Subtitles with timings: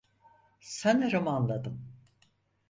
[0.59, 1.87] Sanırım anladım.